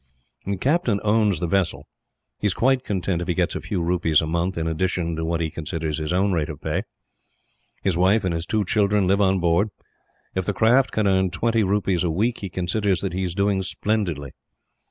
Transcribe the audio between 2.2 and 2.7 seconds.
He is